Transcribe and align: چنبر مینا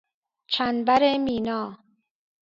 چنبر 0.47 1.17
مینا 1.17 1.79